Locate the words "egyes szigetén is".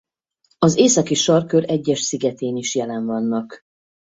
1.69-2.75